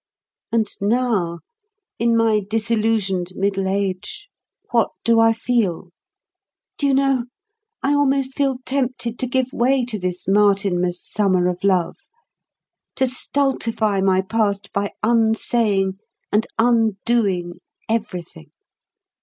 [0.51, 1.41] And now,
[1.99, 4.29] in my disillusioned middle age
[4.71, 5.91] what do I feel?
[6.79, 7.25] Do you know,
[7.83, 11.97] I almost feel tempted to give way to this Martinmas summer of love,
[12.95, 15.99] to stultify my past by unsaying
[16.31, 18.49] and undoing everything.